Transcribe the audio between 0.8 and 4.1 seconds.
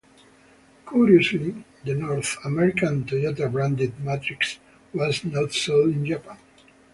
Curiously, the North American Toyota-branded